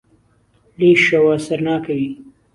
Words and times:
لێیشهوه 0.79 1.35
سهر 1.45 1.59
ناکهوی 1.67 2.09